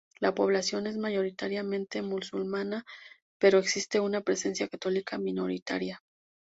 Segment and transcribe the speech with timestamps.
[0.19, 2.85] La población es mayoritariamente musulmana,
[3.39, 6.01] pero existe una presencia católica minoritaria.